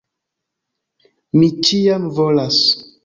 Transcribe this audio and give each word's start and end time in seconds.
Mi 1.43 1.49
ĉiam 1.69 2.09
volas! 2.21 2.63